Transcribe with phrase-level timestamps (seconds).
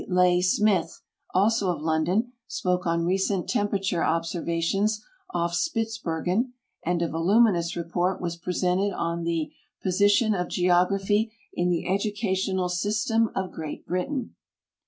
[0.07, 0.99] Leigh Smith,
[1.31, 8.19] also of London, spoke on Recent Temperature Observations off Spitz bergen, and a voluminous report
[8.19, 9.51] was presented on The
[9.83, 14.33] Position of Geography in the Educational System of Great Britain.